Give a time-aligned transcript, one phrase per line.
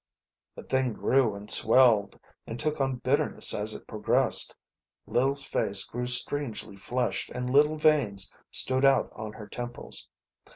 [0.55, 4.55] The thing grew and swelled and took on bitterness as it progressed.
[5.05, 10.09] Lil's face grew strangely flushed and little veins stood out on her temples.